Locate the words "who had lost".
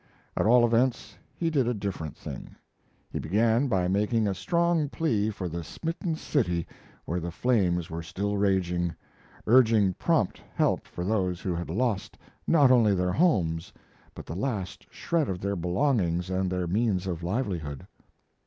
11.41-12.17